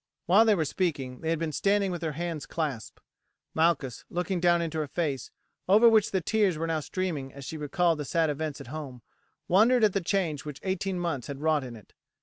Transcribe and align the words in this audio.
While 0.25 0.45
they 0.45 0.55
were 0.55 0.65
speaking 0.65 1.21
they 1.21 1.29
had 1.29 1.37
been 1.37 1.51
standing 1.51 1.91
with 1.91 2.01
their 2.01 2.13
hands 2.13 2.47
clasped. 2.47 3.01
Malchus, 3.53 4.03
looking 4.09 4.39
down 4.39 4.59
into 4.59 4.79
her 4.79 4.87
face, 4.87 5.29
over 5.69 5.87
which 5.87 6.09
the 6.09 6.21
tears 6.21 6.57
were 6.57 6.65
now 6.65 6.79
streaming 6.79 7.31
as 7.31 7.45
she 7.45 7.55
recalled 7.55 7.99
the 7.99 8.03
sad 8.05 8.27
events 8.31 8.59
at 8.59 8.65
home, 8.73 9.03
wondered 9.47 9.83
at 9.83 9.93
the 9.93 10.01
change 10.01 10.43
which 10.43 10.59
eighteen 10.63 10.99
months 10.99 11.27
had 11.27 11.39
wrought 11.39 11.63
in 11.63 11.75
it. 11.75 11.93